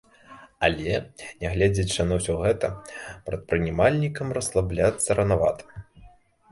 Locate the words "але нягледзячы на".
0.67-2.17